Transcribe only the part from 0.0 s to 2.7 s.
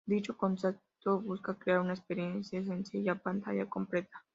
Dicho concepto busca crear una experiencia